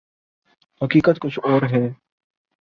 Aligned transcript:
حقیقت 0.81 1.19
کچھ 1.19 1.39
اور 1.43 1.61
ہے۔ 1.61 1.89